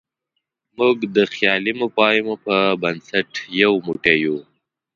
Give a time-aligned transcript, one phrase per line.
[0.77, 3.29] موږ د خیالي مفاهیمو په بنسټ
[3.61, 4.37] یو موټی یو.